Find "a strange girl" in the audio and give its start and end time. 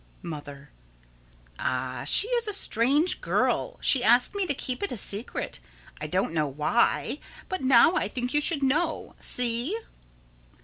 2.47-3.77